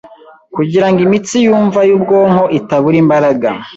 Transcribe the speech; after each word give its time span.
kugira 0.55 0.87
ngo 0.89 0.99
imitsi 1.07 1.35
yumva 1.45 1.79
y’ubwonko 1.89 2.43
itabura 2.59 2.97
imbaraga, 3.03 3.49